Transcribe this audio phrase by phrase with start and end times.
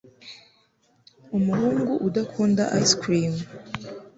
[1.37, 3.33] umuhungu udakunda ice cream